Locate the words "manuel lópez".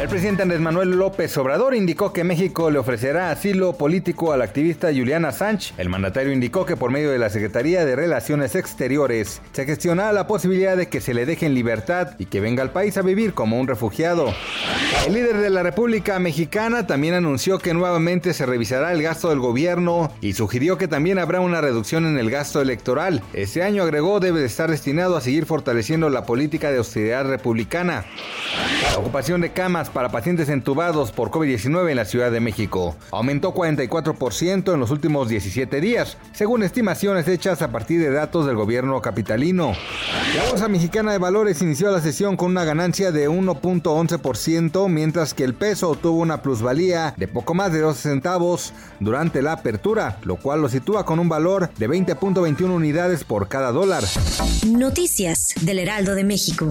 0.62-1.36